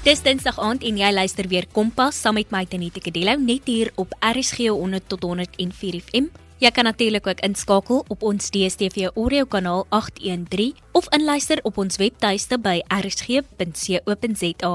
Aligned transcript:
Dis 0.00 0.22
Dinsdag 0.24 0.56
aand 0.56 0.80
en 0.88 0.96
jy 0.96 1.08
luister 1.12 1.44
weer 1.52 1.66
Kompas 1.76 2.16
saam 2.24 2.38
met 2.38 2.48
my 2.54 2.62
Tenita 2.64 3.02
Kadello 3.04 3.34
net 3.36 3.66
hier 3.68 3.90
op 4.00 4.14
RSG 4.24 4.70
100 4.72 5.10
tot 5.12 5.26
104 5.28 5.98
FM. 6.00 6.30
Jy 6.64 6.70
kan 6.72 6.88
natuurlik 6.88 7.26
ook 7.28 7.42
inskakel 7.44 8.00
op 8.08 8.24
ons 8.24 8.48
DStv 8.48 9.10
audio 9.12 9.44
kanaal 9.44 9.84
813 9.90 10.72
of 10.96 11.10
inluister 11.12 11.60
op 11.68 11.76
ons 11.84 12.00
webtuiste 12.00 12.56
by 12.56 12.78
rsg.co.za. 12.88 14.72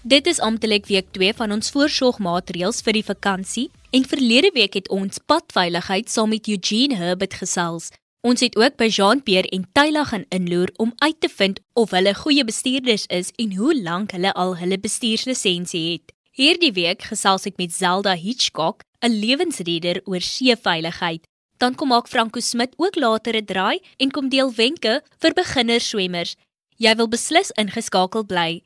Dit 0.00 0.32
is 0.32 0.40
amptelik 0.40 0.88
week 0.88 1.12
2 1.12 1.36
van 1.36 1.52
ons 1.52 1.68
voorsorgmaatreëls 1.76 2.80
vir 2.88 2.96
die 2.96 3.04
vakansie 3.04 3.66
en 3.92 4.08
verlede 4.08 4.48
week 4.56 4.80
het 4.80 4.88
ons 4.88 5.20
padveiligheid 5.28 6.08
saam 6.08 6.32
met 6.32 6.48
Eugene 6.48 6.96
Herbert 6.96 7.36
gesels. 7.36 7.92
Ons 8.24 8.40
het 8.40 8.54
ook 8.56 8.78
by 8.80 8.86
Jean-Pierre 8.88 9.50
en 9.52 9.66
Tyla 9.76 10.04
gaan 10.08 10.24
inloer 10.32 10.70
om 10.80 10.92
uit 10.96 11.16
te 11.20 11.28
vind 11.28 11.58
of 11.76 11.90
hulle 11.92 12.14
goeie 12.16 12.44
bestuurders 12.44 13.04
is 13.12 13.28
en 13.36 13.52
hoe 13.58 13.74
lank 13.76 14.14
hulle 14.16 14.32
al 14.32 14.56
hulle 14.56 14.78
bestuurslisensie 14.80 15.82
het. 15.90 16.14
Hierdie 16.32 16.72
week 16.72 17.04
gesels 17.10 17.44
ek 17.44 17.60
met 17.60 17.74
Zelda 17.76 18.14
Hitchcock, 18.16 18.80
'n 19.04 19.12
lewensredder 19.12 20.00
oor 20.04 20.24
seeveiligheid. 20.24 21.28
Dan 21.60 21.74
kom 21.74 21.88
maak 21.88 22.08
Franco 22.08 22.40
Smit 22.40 22.72
ook 22.76 22.96
later 22.96 23.36
'n 23.36 23.44
draai 23.44 23.78
en 23.98 24.10
kom 24.10 24.28
deel 24.28 24.54
wenke 24.54 25.02
vir 25.20 25.32
beginner 25.32 25.80
swemmers. 25.80 26.36
Jy 26.76 26.96
wil 26.96 27.08
beslis 27.08 27.50
ingeskakel 27.50 28.24
bly. 28.24 28.62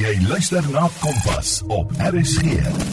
Jy 0.00 0.16
luister 0.28 0.64
na 0.70 0.88
Kompas 1.00 1.62
op 1.68 1.92
RSG. 1.98 2.91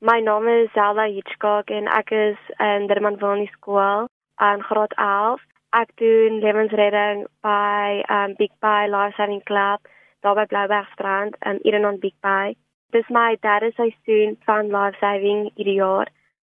My 0.00 0.20
naam 0.20 0.46
is 0.46 0.70
Zelda 0.74 1.10
Hitchcock 1.10 1.70
en 1.70 1.88
ek 1.90 2.10
is 2.14 2.38
in 2.62 2.86
Dermanwani 2.86 3.48
skool 3.50 4.06
in 4.38 4.62
graad 4.62 4.92
11. 4.94 5.40
Ek 5.74 5.90
doen 5.98 6.38
lewensredding 6.38 7.24
by 7.42 8.04
um 8.06 8.36
Big 8.38 8.52
Bay 8.62 8.86
Life 8.86 9.18
Saving 9.18 9.42
Club 9.42 9.82
daar 10.22 10.38
by 10.38 10.46
Bloubergstrand 10.46 11.34
in 11.42 11.58
Edenon 11.66 11.98
Big 11.98 12.14
Bay. 12.20 12.54
Dis 12.94 13.10
my 13.10 13.36
derde 13.40 13.72
seisoen 13.74 14.38
van 14.46 14.70
life 14.70 14.96
saving 15.02 15.50
hierdie 15.54 15.80
jaar. 15.82 16.06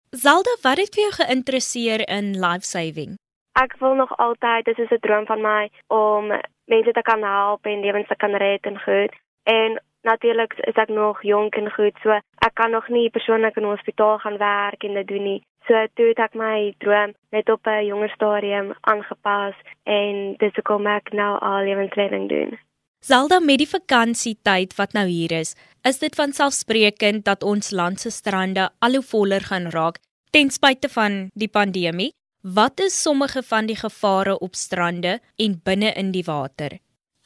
Zelda, 0.10 0.56
wat 0.62 0.80
het 0.80 0.96
vir 0.96 1.04
jou 1.04 1.14
geïnteresseer 1.20 2.08
in 2.08 2.40
life 2.40 2.64
saving? 2.64 3.20
Ek 3.60 3.76
wil 3.84 4.00
nog 4.00 4.18
altyd, 4.24 4.66
dit 4.66 4.80
is 4.80 4.92
'n 4.92 5.04
droom 5.04 5.26
van 5.26 5.42
my 5.42 5.70
om 5.88 6.32
mense 6.72 6.92
te 6.92 7.02
kan 7.02 7.24
help 7.24 7.66
en 7.66 7.84
lewens 7.84 8.08
te 8.08 8.16
kan 8.16 8.36
red 8.36 8.64
en 8.66 8.80
goed. 8.80 9.12
En 9.44 9.82
natuurlik 10.04 10.54
is 10.68 10.76
ek 10.76 10.90
nog 10.90 11.22
jonk 11.24 11.56
en 11.56 11.72
goed, 11.72 11.96
so 12.04 12.12
ek 12.14 12.54
kan 12.60 12.72
nog 12.72 12.88
nie 12.90 13.10
persoonlik 13.10 13.58
in 13.58 13.64
'n 13.64 13.76
hospitaal 13.76 14.20
gaan 14.20 14.38
werk 14.38 14.84
en 14.84 14.94
dit 14.94 15.08
doen 15.08 15.24
nie. 15.24 15.42
So 15.68 15.74
toe 15.96 16.08
het 16.12 16.20
ek 16.20 16.36
my 16.36 16.74
droom 16.78 17.14
net 17.32 17.50
op 17.50 17.68
'n 17.68 17.86
jonger 17.86 18.10
stadium 18.10 18.74
aangepas 18.82 19.56
en 19.84 20.36
dis 20.38 20.56
hoekom 20.56 20.88
ek 20.88 21.14
nou 21.14 21.40
al 21.40 21.64
lewensredding 21.64 22.30
doen. 22.30 22.60
Zelda 23.00 23.40
met 23.40 23.58
die 23.58 23.68
vakansietyd 23.68 24.76
wat 24.76 24.94
nou 24.94 25.08
hier 25.08 25.32
is, 25.32 25.56
is 25.84 26.00
dit 26.00 26.16
van 26.16 26.32
selfsprekend 26.32 27.26
dat 27.26 27.44
ons 27.44 27.72
land 27.72 28.00
se 28.00 28.10
strande 28.10 28.70
al 28.80 28.92
hoe 28.92 29.04
voller 29.04 29.42
gaan 29.42 29.68
raak 29.70 29.98
ten 30.32 30.50
spyte 30.50 30.90
van 30.90 31.30
die 31.34 31.50
pandemie. 31.50 32.14
Wat 32.42 32.80
is 32.80 33.02
sommige 33.02 33.44
van 33.44 33.66
die 33.66 33.76
gevare 33.76 34.40
op 34.40 34.56
strande 34.56 35.20
en 35.36 35.62
binne 35.64 35.92
in 35.94 36.12
die 36.12 36.24
water? 36.24 36.80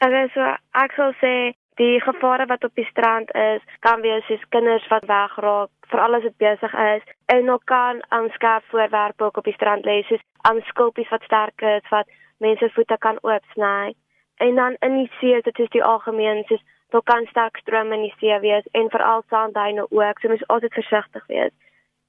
Okay, 0.05 0.27
so 0.33 0.41
ek 0.71 0.91
sal 0.97 1.13
sê 1.21 1.53
Die 1.77 2.01
gevare 2.01 2.45
wat 2.45 2.63
op 2.63 2.73
die 2.73 2.85
strand 2.85 3.33
is, 3.35 3.61
kan 3.85 4.01
wees 4.01 4.25
soos 4.25 4.45
kinders 4.49 4.87
wat 4.89 5.03
wegraak, 5.05 5.69
veral 5.91 6.17
as 6.17 6.23
dit 6.25 6.37
besig 6.41 6.73
is, 6.73 7.03
en 7.29 7.51
ook 7.53 7.65
kan 7.69 7.99
aanskaf 8.09 8.63
voorwerpe 8.71 9.27
op 9.29 9.45
die 9.45 9.53
strand 9.53 9.85
lê, 9.85 9.99
soos 10.07 10.23
aan 10.49 10.63
skulpies 10.71 11.11
wat 11.13 11.27
sterk 11.29 11.61
is 11.61 11.91
wat 11.93 12.09
mense 12.41 12.69
voete 12.73 12.97
kan 12.97 13.21
oopsny. 13.21 13.93
En 14.41 14.55
dan 14.55 14.75
in 14.79 14.97
die 15.03 15.11
see, 15.19 15.37
dit 15.41 15.59
is 15.59 15.69
die 15.69 15.83
algemeen, 15.83 16.43
soos 16.49 16.65
daar 16.89 17.03
kan 17.03 17.29
sterk 17.29 17.61
strome 17.61 17.95
in 17.95 18.07
die 18.07 18.15
see 18.17 18.39
wees 18.41 18.65
en 18.71 18.89
veral 18.89 19.21
sandduine 19.29 19.85
ook, 19.89 20.19
so 20.19 20.33
mens 20.33 20.47
altyd 20.47 20.73
versigtig 20.73 21.25
wees. 21.27 21.53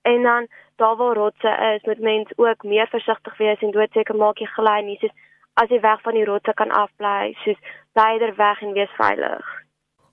En 0.08 0.22
dan 0.22 0.48
daar 0.80 0.96
waar 0.96 1.14
rotse 1.14 1.52
is, 1.74 1.84
moet 1.84 2.00
mens 2.00 2.32
ook 2.36 2.62
meer 2.62 2.88
versigtig 2.88 3.36
wees 3.36 3.60
en 3.60 3.76
doodseker 3.76 4.16
maak 4.16 4.40
jy 4.40 4.48
gly 4.56 4.80
nie, 4.86 4.96
soos 5.00 5.16
as 5.62 5.70
jy 5.72 5.80
weg 5.82 6.02
van 6.06 6.14
die 6.14 6.26
rotse 6.28 6.54
kan 6.54 6.70
afbly, 6.70 7.34
soos 7.44 7.58
blyder 7.96 8.34
weg 8.38 8.62
en 8.62 8.76
wees 8.76 8.92
veilig. 8.98 9.46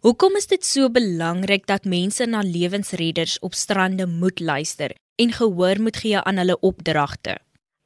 Hoekom 0.06 0.38
is 0.38 0.48
dit 0.50 0.66
so 0.66 0.90
belangrik 0.94 1.66
dat 1.70 1.88
mense 1.90 2.26
na 2.30 2.42
lewensredders 2.46 3.40
op 3.48 3.54
strande 3.58 4.06
moet 4.06 4.40
luister 4.40 4.94
en 5.22 5.32
gehoor 5.40 5.82
moet 5.82 5.98
gee 6.04 6.20
aan 6.20 6.38
hulle 6.42 6.58
opdragte? 6.70 7.38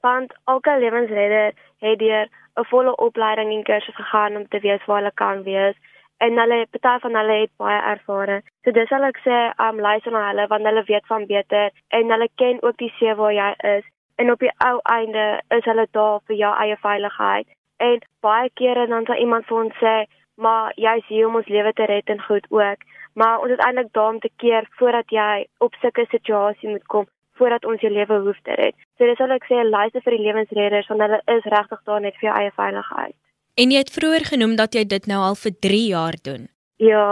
Want 0.03 0.33
elke 0.45 0.73
lewensredder 0.79 1.53
het 1.83 1.99
deur 1.99 2.27
'n 2.59 2.67
volle 2.71 2.95
opleiding 2.95 3.51
en 3.53 3.63
kursus 3.63 3.95
gegaan 3.95 4.35
om 4.35 4.47
te 4.47 4.59
weet 4.59 4.85
waar 4.85 4.97
hulle 4.97 5.11
kan 5.13 5.43
wees 5.43 5.75
en 6.17 6.39
hulle 6.41 6.65
party 6.71 6.99
van 7.03 7.15
hulle 7.15 7.35
het 7.41 7.51
baie 7.57 7.81
ervare. 7.93 8.41
So 8.63 8.71
dis 8.71 8.91
al 8.91 9.03
ek 9.03 9.19
sê, 9.27 9.37
um 9.67 9.79
luister 9.79 10.11
na 10.11 10.27
hulle 10.29 10.47
want 10.47 10.67
hulle 10.67 10.83
weet 10.91 11.05
van 11.07 11.25
beter 11.25 11.71
en 11.87 12.11
hulle 12.11 12.29
ken 12.35 12.57
ook 12.63 12.77
die 12.77 12.93
see 12.99 13.15
waar 13.15 13.33
jy 13.33 13.51
is 13.77 13.85
en 14.19 14.31
op 14.31 14.39
die 14.43 14.51
ou 14.67 14.77
einde 14.83 15.25
is 15.57 15.65
hulle 15.69 15.87
daar 15.97 16.19
vir 16.27 16.35
jou 16.35 16.53
eie 16.63 16.77
veiligheid. 16.83 17.47
En 17.79 18.01
baie 18.25 18.49
kere 18.61 18.87
dan 18.91 19.05
sal 19.07 19.21
iemand 19.23 19.47
vir 19.47 19.61
ons 19.63 19.77
sê 19.83 19.97
maar 20.39 20.71
jy's 20.79 21.07
hier 21.11 21.27
om 21.27 21.35
ons 21.39 21.51
lewe 21.51 21.71
te 21.75 21.85
red 21.91 22.11
en 22.13 22.21
goed 22.23 22.45
ook. 22.49 22.83
Maar 23.19 23.39
ons 23.43 23.51
is 23.51 23.63
eintlik 23.65 23.91
daar 23.91 24.13
om 24.13 24.19
te 24.19 24.31
keer 24.41 24.67
voordat 24.79 25.11
jy 25.11 25.47
op 25.65 25.75
sulke 25.81 26.05
situasie 26.11 26.69
moet 26.69 26.85
kom 26.93 27.07
voordat 27.39 27.65
ons 27.65 27.81
jou 27.81 27.91
lewe 27.91 28.19
hoef 28.25 28.39
te 28.43 28.55
red. 28.59 28.75
So 28.97 29.07
dis 29.07 29.19
al 29.23 29.35
ek 29.35 29.47
sê 29.47 29.63
luister 29.63 30.03
vir 30.03 30.15
die 30.17 30.25
lewensredders 30.27 30.87
want 30.91 31.03
hulle 31.05 31.19
is 31.35 31.51
regtig 31.55 31.83
daar 31.91 32.03
net 32.03 32.17
vir 32.19 32.29
jou 32.29 32.37
eie 32.41 32.55
veiligheid. 32.55 33.15
En 33.59 33.71
jy 33.71 33.83
het 33.83 33.93
vroeër 33.95 34.25
genoem 34.33 34.55
dat 34.59 34.75
jy 34.75 34.83
dit 34.87 35.07
nou 35.11 35.21
al 35.29 35.39
vir 35.39 35.55
3 35.67 35.85
jaar 35.87 36.17
doen. 36.23 36.47
Ja. 36.79 37.07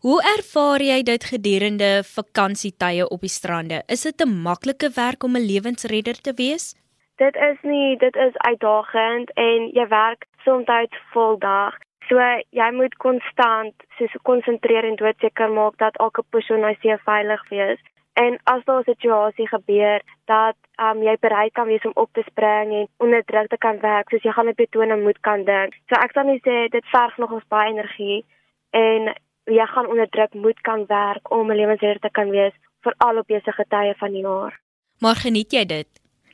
Hoe 0.00 0.22
ervaar 0.24 0.80
jy 0.80 1.02
dit 1.04 1.24
gedurende 1.28 1.88
vakansietye 2.08 3.04
op 3.12 3.20
die 3.20 3.32
strande? 3.32 3.82
Is 3.94 4.02
dit 4.08 4.22
'n 4.24 4.32
maklike 4.46 4.88
werk 4.96 5.22
om 5.22 5.36
'n 5.36 5.48
lewensredder 5.52 6.16
te 6.20 6.32
wees? 6.36 6.74
Dit 7.16 7.36
is 7.36 7.58
nie, 7.62 7.96
dit 7.96 8.16
is 8.16 8.36
uitdagend 8.36 9.32
en 9.34 9.68
jy 9.78 9.86
werk 9.88 10.24
soms 10.44 10.64
vol 11.12 11.38
dag. 11.38 11.74
So 12.08 12.16
jy 12.50 12.70
moet 12.72 12.96
konstant 12.96 13.74
soos 13.98 14.14
konsentreer 14.22 14.84
en 14.84 14.96
doodseker 14.96 15.50
maak 15.50 15.76
dat 15.76 15.96
elke 15.96 16.22
persoon 16.30 16.64
hy 16.64 16.76
se 16.80 16.98
veilig 17.04 17.48
wees. 17.48 17.80
En 18.14 18.38
as 18.44 18.64
daar 18.64 18.80
'n 18.80 18.92
situasie 18.92 19.48
gebeur 19.48 20.00
dat 20.24 20.56
um, 20.82 21.02
jy 21.02 21.16
bereid 21.20 21.52
kan 21.52 21.66
wees 21.66 21.84
om 21.84 21.92
op 21.94 22.08
te 22.12 22.22
spring 22.26 22.72
en 22.72 22.88
onder 22.96 23.24
druk 23.24 23.48
te 23.48 23.58
kan 23.58 23.80
werk, 23.80 24.08
soos 24.08 24.22
jy 24.22 24.32
gaan 24.32 24.48
op 24.48 24.58
jou 24.58 24.68
tone 24.70 24.96
moet 24.96 25.20
kan 25.20 25.44
dink. 25.44 25.74
So 25.88 25.94
ek 26.00 26.12
sal 26.12 26.24
nie 26.24 26.40
sê 26.40 26.68
dit 26.68 26.84
verg 26.84 27.18
nog 27.18 27.30
ons 27.30 27.48
baie 27.48 27.70
energie 27.70 28.24
en 28.70 29.14
jy 29.44 29.66
gaan 29.66 29.86
onder 29.86 30.08
druk 30.08 30.34
moet 30.34 30.60
kan 30.60 30.86
werk 30.86 31.30
om 31.30 31.50
'n 31.50 31.56
lewensredder 31.56 32.00
te 32.00 32.10
kan 32.10 32.30
wees 32.30 32.52
vir 32.82 32.94
al 32.98 33.18
op 33.18 33.26
besige 33.26 33.64
tye 33.68 33.94
van 33.98 34.12
die 34.12 34.22
jaar. 34.22 34.60
Maar 34.98 35.16
geniet 35.16 35.52
jy 35.52 35.64
dit? 35.64 35.88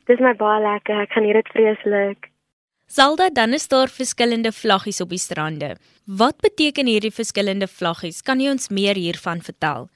Dis 0.05 0.19
my 0.19 0.33
baie 0.35 0.61
lekker. 0.61 1.01
Ek 1.01 1.11
geniet 1.11 1.33
dit 1.33 1.47
vreeslik. 1.47 2.29
Salda, 2.87 3.29
dan 3.29 3.53
is 3.53 3.67
daar 3.67 3.87
verskillende 3.87 4.51
vlaggies 4.51 5.01
op 5.01 5.09
die 5.09 5.19
strande. 5.19 5.75
Wat 6.05 6.37
beteken 6.39 6.87
hierdie 6.87 7.11
verskillende 7.11 7.67
vlaggies? 7.67 8.21
Kan 8.21 8.39
jy 8.39 8.49
ons 8.49 8.69
meer 8.69 8.95
hiervan 8.95 9.41
vertel? 9.43 9.89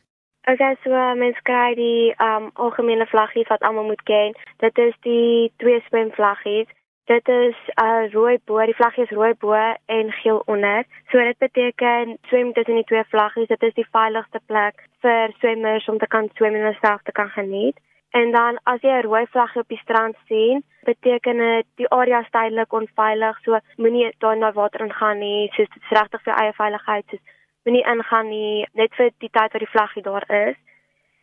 Okay, 0.50 0.76
so 0.84 0.90
mens 1.16 1.38
kry 1.48 1.76
die 1.78 2.12
um 2.20 2.50
algemene 2.60 3.06
vlaggies 3.08 3.48
wat 3.48 3.64
almal 3.64 3.88
moet 3.88 4.02
ken. 4.10 4.36
Dit 4.60 4.78
is 4.78 4.96
die 5.08 5.52
twee 5.64 5.80
swemvlaggies. 5.88 6.68
Dit 7.12 7.28
is 7.28 7.58
'n 7.68 7.84
uh, 7.84 8.12
rooi 8.12 8.38
bo, 8.46 8.66
die 8.66 8.76
vlaggie 8.76 9.04
is 9.04 9.18
rooi 9.20 9.34
bo 9.34 9.54
en 9.86 10.12
geel 10.12 10.42
onder. 10.46 10.84
So 11.10 11.18
dit 11.18 11.38
beteken 11.38 12.18
swem 12.22 12.54
tussen 12.54 12.76
die 12.76 12.84
twee 12.84 13.04
vlaggies. 13.04 13.48
Dit 13.48 13.64
is 13.64 13.74
die 13.74 13.88
veiligste 13.92 14.40
plek 14.46 14.76
vir 15.02 15.34
swemmers 15.40 15.88
om 15.88 15.98
te 15.98 16.08
kan 16.08 16.30
swem 16.34 16.56
en 16.56 16.64
homself 16.64 17.02
te 17.04 17.12
kan 17.12 17.30
geniet. 17.30 17.78
En 18.12 18.32
dan 18.32 18.60
as 18.64 18.82
jy 18.82 18.90
'n 18.90 19.02
rooi 19.02 19.26
vlag 19.26 19.56
op 19.56 19.68
die 19.68 19.82
strand 19.84 20.16
sien, 20.28 20.64
beteken 20.84 21.38
dit 21.38 21.66
die 21.76 21.90
area 21.90 22.20
is 22.20 22.30
tydelik 22.30 22.74
onveilig, 22.74 23.40
so 23.44 23.60
moenie 23.78 24.16
daar 24.18 24.38
na 24.38 24.52
water 24.52 24.82
ingaan 24.82 25.20
nie, 25.20 25.48
soos 25.48 25.70
dit 25.70 25.84
is 25.84 25.98
regtig 26.00 26.22
vir 26.22 26.34
eie 26.34 26.54
veiligheid, 26.54 27.06
soos 27.08 27.24
moenie 27.64 27.88
ingaan 27.94 28.30
nie 28.30 28.68
net 28.74 28.96
vir 28.96 29.10
die 29.18 29.30
tyd 29.30 29.52
wat 29.52 29.64
die 29.66 29.76
vlaggie 29.76 30.04
daar 30.04 30.26
is. 30.48 30.58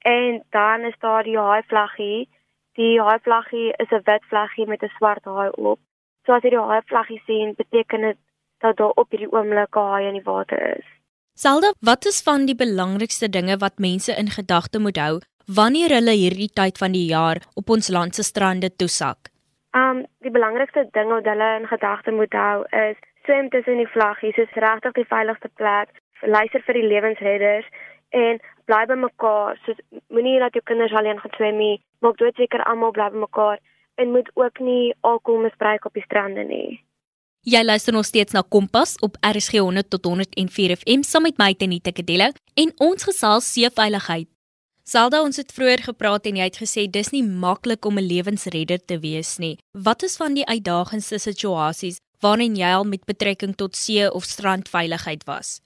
En 0.00 0.42
dan 0.50 0.80
is 0.80 0.98
daar 0.98 1.22
die 1.22 1.38
haai 1.38 1.62
vlaggie. 1.62 2.28
Die 2.78 3.00
haai 3.00 3.18
vlaggie 3.18 3.72
is 3.82 3.90
'n 3.90 4.02
wit 4.04 4.24
vlaggie 4.30 4.66
met 4.66 4.82
'n 4.82 4.96
swart 4.96 5.24
haai 5.24 5.50
op. 5.50 5.78
So 6.28 6.36
as 6.36 6.44
jy 6.44 6.50
die 6.52 6.60
haai 6.60 6.82
vlaggie 6.84 7.22
sien, 7.24 7.54
beteken 7.56 8.02
dit 8.04 8.18
dat 8.60 8.76
daar 8.76 8.92
op 9.00 9.14
hierdie 9.14 9.30
oomblik 9.32 9.76
'n 9.76 9.86
haai 9.90 10.08
in 10.08 10.16
die 10.18 10.26
water 10.26 10.60
is. 10.76 10.88
Salda, 11.44 11.70
wat 11.80 12.04
is 12.04 12.20
van 12.26 12.44
die 12.44 12.58
belangrikste 12.64 13.28
dinge 13.36 13.56
wat 13.64 13.78
mense 13.78 14.12
in 14.12 14.28
gedagte 14.28 14.78
moet 14.78 14.98
hou 15.04 15.20
wanneer 15.58 15.90
hulle 15.96 16.14
hierdie 16.22 16.50
tyd 16.60 16.76
van 16.82 16.92
die 16.92 17.06
jaar 17.08 17.38
op 17.54 17.70
ons 17.70 17.88
land 17.88 18.14
se 18.14 18.22
strande 18.22 18.68
toesak? 18.76 19.30
Um 19.72 20.04
die 20.20 20.34
belangrikste 20.38 20.84
ding 20.92 21.08
wat 21.08 21.24
hulle 21.24 21.48
in 21.60 21.66
gedagte 21.66 22.10
moet 22.10 22.32
hou 22.32 22.58
is 22.88 22.96
swem 23.24 23.48
tussen 23.48 23.80
die 23.80 23.92
vlaggies, 23.96 24.36
is 24.36 24.60
regtig 24.66 24.92
die 24.92 25.08
veiligste 25.14 25.48
plek. 25.54 25.88
Luister 26.20 26.60
vir 26.66 26.74
die 26.74 26.88
lewensredders 26.92 27.66
en 28.10 28.40
bly 28.66 28.84
by 28.86 28.94
mekaar. 28.94 29.56
So 29.64 29.72
moenie 30.08 30.38
laat 30.40 30.52
jou 30.52 30.64
kinders 30.64 30.92
alleen 30.92 31.20
gaan 31.20 31.36
swem 31.36 31.56
nie. 31.56 31.80
Maak 32.00 32.16
doodseker 32.16 32.64
almal 32.64 32.92
bly 32.92 33.08
by 33.10 33.24
mekaar 33.24 33.58
en 33.98 34.10
moet 34.14 34.30
ook 34.34 34.58
nie 34.62 34.94
alkohol 35.00 35.42
misbruik 35.46 35.84
op 35.84 35.94
die 35.98 36.04
strande 36.06 36.44
nie. 36.46 36.78
Jy 37.48 37.62
luister 37.64 37.94
nog 37.94 38.04
steeds 38.04 38.34
na 38.34 38.42
Kompas 38.42 38.96
op 39.04 39.16
RSG 39.20 39.62
100 39.62 39.90
tot 39.90 40.04
104 40.04 40.76
FM 40.76 41.04
saam 41.06 41.24
met 41.26 41.38
my 41.38 41.54
Tenita 41.54 41.94
Kadello 41.94 42.32
en 42.54 42.72
ons 42.76 43.06
gesels 43.08 43.52
seeveiligheid. 43.52 44.28
Salda 44.88 45.20
ons 45.20 45.36
het 45.36 45.52
vroeër 45.52 45.82
gepraat 45.90 46.26
en 46.30 46.38
jy 46.40 46.46
het 46.48 46.58
gesê 46.62 46.86
dis 46.88 47.10
nie 47.12 47.22
maklik 47.22 47.84
om 47.84 47.98
'n 47.98 48.08
lewensredder 48.08 48.80
te 48.84 48.98
wees 48.98 49.36
nie. 49.38 49.58
Wat 49.72 50.02
is 50.02 50.16
van 50.16 50.34
die 50.34 50.46
uitdagendste 50.46 51.18
situasies 51.18 52.00
waarin 52.20 52.56
jy 52.56 52.70
al 52.74 52.84
met 52.84 53.04
betrekking 53.04 53.54
tot 53.54 53.76
see 53.76 54.10
of 54.10 54.24
strandveiligheid 54.24 55.24
was? 55.24 55.60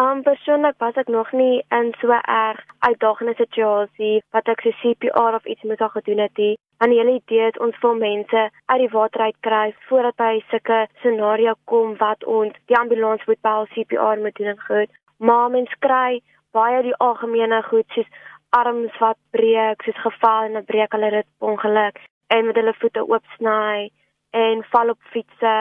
Um 0.00 0.22
persoonlik 0.22 0.74
was 0.78 0.94
ek 0.94 1.08
nog 1.08 1.32
nie 1.32 1.64
in 1.74 1.88
so 2.00 2.14
erg 2.14 2.58
uitdagende 2.86 3.32
situasie 3.34 4.20
wat 4.30 4.46
ek 4.52 4.60
so 4.62 4.70
CPR 4.80 5.34
of 5.38 5.46
iets 5.50 5.64
moet 5.66 5.80
al 5.82 5.90
gedoen 5.94 6.20
het 6.22 6.36
nie. 6.38 6.58
En 6.78 6.92
die 6.92 6.98
hele 7.00 7.16
idee 7.16 7.48
is 7.48 7.58
ons 7.64 7.80
wil 7.82 7.96
mense 7.98 8.42
uit 8.66 8.78
die 8.78 8.90
water 8.92 9.24
uit 9.26 9.38
kry 9.46 9.64
voordat 9.88 10.16
by 10.22 10.28
sulke 10.52 10.76
scenario 11.00 11.54
kom 11.72 11.96
wat 12.02 12.22
ons 12.24 12.54
die 12.70 12.78
ambulans 12.78 13.24
moet 13.26 13.40
bel 13.48 13.66
CPR 13.74 14.22
moet 14.22 14.38
doen 14.38 14.52
en 14.52 14.60
goed. 14.68 14.92
Maar 15.18 15.50
mens 15.50 15.74
kry 15.86 16.20
baie 16.54 16.82
die 16.86 16.94
algemene 17.06 17.58
goed 17.70 17.96
soos 17.96 18.12
arms 18.60 19.00
wat 19.02 19.18
breek, 19.34 19.82
soos 19.82 19.98
geval 20.04 20.46
en 20.46 20.60
'n 20.62 20.68
breek 20.70 20.94
hulle 20.94 21.10
dit 21.10 21.26
ongeluk 21.38 21.98
en 22.28 22.46
met 22.46 22.56
hulle 22.56 22.74
voete 22.78 23.02
oopsny 23.02 23.90
en 24.30 24.62
val 24.70 24.94
op 24.94 25.02
fietsse 25.10 25.56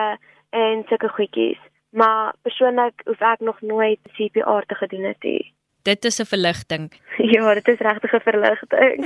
en 0.49 0.85
sulke 0.85 1.09
goedjies. 1.09 1.66
Maar 1.97 2.33
persoonlik 2.41 3.01
hoef 3.05 3.21
ek 3.25 3.39
nog 3.39 3.61
nooit 3.61 3.99
CPR 4.13 4.65
te 4.69 4.75
gedoen 4.75 5.03
het 5.03 5.23
nie. 5.23 5.53
Dit 5.89 6.05
is 6.05 6.19
'n 6.19 6.25
verligting. 6.25 6.85
ja, 7.33 7.53
dit 7.53 7.67
is 7.67 7.79
regtig 7.79 8.13
'n 8.13 8.25
verligting. 8.29 8.97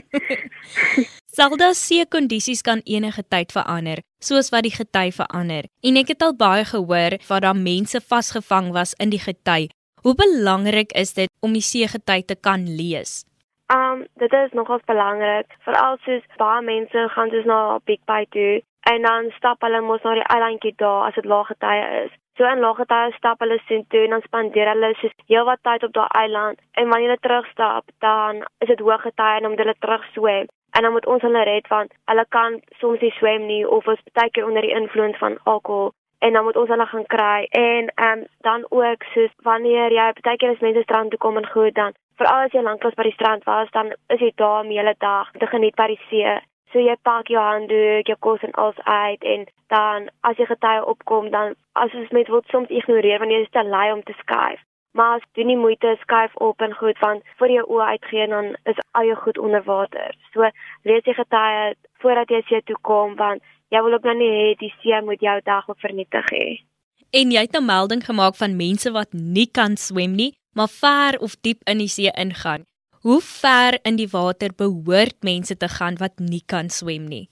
Selda 1.38 1.74
se 1.74 2.06
kondisies 2.10 2.62
kan 2.62 2.82
enige 2.84 3.24
tyd 3.28 3.52
verander, 3.52 3.98
soos 4.20 4.50
wat 4.50 4.64
die 4.64 4.76
gety 4.76 5.12
verander. 5.12 5.64
En 5.82 5.96
ek 5.96 6.08
het 6.08 6.22
al 6.22 6.36
baie 6.36 6.66
gehoor 6.66 7.10
dat 7.28 7.42
daar 7.42 7.56
mense 7.56 8.02
vasgevang 8.02 8.72
was 8.72 8.94
in 8.94 9.10
die 9.10 9.24
gety. 9.28 9.68
Hoe 10.02 10.16
belangrik 10.16 10.92
is 10.92 11.14
dit 11.14 11.30
om 11.40 11.54
die 11.54 11.62
see 11.62 11.88
gety 11.88 12.22
te 12.22 12.36
kan 12.36 12.76
lees? 12.76 13.24
Um 13.74 14.08
dit 14.16 14.34
is 14.34 14.52
nogals 14.52 14.84
belangrik, 14.86 15.48
veral 15.60 15.98
soos 15.98 16.26
baie 16.38 16.62
mense 16.62 17.08
gaan 17.10 17.30
dus 17.30 17.46
na 17.46 17.80
Big 17.84 18.00
Bay 18.06 18.26
toe 18.30 18.64
en 18.90 19.02
dan 19.02 19.30
stap 19.38 19.62
hulle 19.62 19.82
mos 19.82 20.04
na 20.04 20.14
die 20.18 20.30
eilandjie 20.36 20.74
daar 20.78 21.08
as 21.08 21.16
dit 21.20 21.26
lae 21.26 21.56
tye 21.66 21.84
is. 22.04 22.12
So 22.38 22.48
in 22.50 22.64
lae 22.64 22.86
tye 22.94 23.12
stap 23.18 23.44
hulle 23.44 23.60
sien 23.68 23.86
toe 23.90 24.04
en 24.06 24.16
dan 24.16 24.26
spandeer 24.26 24.72
hulle 24.74 24.94
soos 25.02 25.16
heelwat 25.28 25.62
tyd 25.68 25.84
op 25.88 25.94
daai 25.98 26.10
eiland 26.24 26.60
en 26.74 26.90
wanneer 26.90 27.10
hulle 27.10 27.26
terugstap, 27.28 27.86
dan 28.00 28.44
is 28.60 28.72
dit 28.74 28.84
hoë 28.88 29.00
tye 29.04 29.38
en 29.38 29.48
dan 29.48 29.54
moet 29.54 29.64
hulle 29.66 29.78
terug 29.80 30.06
swem. 30.16 30.52
En 30.72 30.84
dan 30.88 30.94
moet 30.96 31.06
ons 31.14 31.22
hulle 31.22 31.44
red 31.44 31.68
want 31.68 31.94
hulle 32.12 32.26
kan 32.30 32.60
soms 32.80 33.02
nie 33.02 33.16
swem 33.20 33.48
nie 33.48 33.64
of 33.68 33.88
is 33.88 34.06
baie 34.14 34.32
keer 34.32 34.48
onder 34.48 34.62
die 34.68 34.78
invloed 34.82 35.18
van 35.24 35.38
alkohol 35.44 35.92
en 36.22 36.34
dan 36.34 36.44
moet 36.44 36.56
ons 36.62 36.70
hulle 36.70 36.86
gaan 36.86 37.08
kry 37.16 37.48
en 37.50 37.90
ehm 37.96 38.20
um, 38.20 38.26
dan 38.48 38.66
ook 38.70 39.04
soos 39.14 39.34
wanneer 39.48 39.92
jy 39.92 40.08
baie 40.22 40.38
keer 40.38 40.54
as 40.54 40.64
mense 40.66 40.84
strand 40.86 41.10
toe 41.10 41.20
kom 41.20 41.38
en 41.38 41.48
goed 41.54 41.74
dan 41.76 41.98
veral 42.22 42.46
as 42.46 42.54
jy 42.56 42.62
lanklaas 42.66 42.98
by 42.98 43.08
die 43.08 43.16
strand 43.18 43.46
was, 43.50 43.70
dan 43.76 43.92
is 44.14 44.22
jy 44.22 44.32
daar 44.42 44.68
die 44.70 44.78
hele 44.78 44.94
dag 45.02 45.32
te 45.42 45.48
geniet 45.50 45.78
by 45.80 45.88
die 45.94 46.02
see. 46.10 46.38
So 46.72 46.80
jy 46.80 46.96
pak 47.04 47.28
jou 47.28 47.42
handdoek, 47.44 48.08
jou 48.08 48.18
kos 48.20 48.44
en 48.48 48.54
alles 48.64 48.80
uit 48.88 49.24
en 49.34 49.46
dan 49.74 50.10
as 50.28 50.38
jy 50.40 50.48
getuie 50.48 50.86
opkom, 50.94 51.30
dan 51.32 51.56
as 51.76 51.92
jy 51.92 52.08
met 52.16 52.32
word 52.32 52.48
soms 52.52 52.72
ignoreer 52.72 53.20
wanneer 53.20 53.44
jy 53.44 53.50
te 53.52 53.64
lui 53.68 53.92
om 53.92 54.04
te 54.08 54.16
skuif. 54.22 54.60
Maar 54.96 55.20
as 55.20 55.28
doen 55.36 55.48
nie 55.48 55.60
moeite 55.60 55.96
skuif 56.02 56.36
op 56.36 56.62
en 56.62 56.74
goed 56.76 57.00
want 57.00 57.24
voor 57.40 57.52
jou 57.52 57.66
oë 57.68 57.92
uitgee 57.96 58.28
dan 58.28 58.56
is 58.72 58.80
al 58.92 59.08
jou 59.12 59.20
goed 59.24 59.38
onder 59.38 59.64
water. 59.64 60.16
So 60.34 60.48
lees 60.88 61.08
jy 61.08 61.16
getuie 61.20 61.76
voordat 62.04 62.32
jy 62.32 62.42
see 62.48 62.64
toe 62.68 62.80
kom 62.88 63.16
want 63.20 63.44
jy 63.72 63.84
wil 63.84 63.96
ook 63.96 64.08
nou 64.08 64.18
nie 64.20 64.34
hê 64.36 64.52
die 64.60 64.74
see 64.82 65.00
moet 65.08 65.24
jou 65.24 65.40
dag 65.48 65.68
op 65.72 65.80
vernietig 65.80 66.28
hê. 66.36 66.46
En 67.12 67.32
jy 67.32 67.48
het 67.48 67.56
'n 67.56 67.66
melding 67.66 68.04
gemaak 68.04 68.36
van 68.36 68.56
mense 68.56 68.92
wat 68.92 69.12
nie 69.12 69.48
kan 69.52 69.76
swem 69.78 70.16
nie 70.16 70.34
maar 70.54 70.70
ver 70.70 71.20
of 71.20 71.36
diep 71.42 71.62
in 71.64 71.78
die 71.78 71.88
see 71.88 72.12
ingaan. 72.12 72.66
Hoe 73.02 73.22
ver 73.22 73.80
in 73.82 73.96
die 73.98 74.10
water 74.12 74.52
behoort 74.58 75.24
mense 75.26 75.58
te 75.58 75.68
gaan 75.68 75.96
wat 75.98 76.20
nie 76.22 76.44
kan 76.46 76.68
swem 76.70 77.08
nie? 77.10 77.24